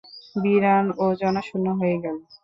[0.35, 2.17] বিরান ও জনশূন্য হয়ে গেল।